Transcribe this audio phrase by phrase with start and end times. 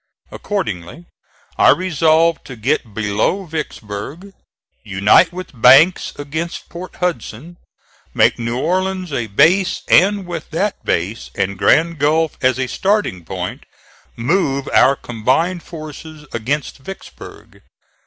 [0.31, 1.05] Accordingly
[1.59, 4.33] I resolved to get below Vicksburg,
[4.83, 7.57] unite with Banks against Port Hudson,
[8.11, 13.23] make New Orleans a base and, with that base and Grand Gulf as a starting
[13.23, 13.63] point,
[14.15, 17.61] move our combined forces against Vicksburg.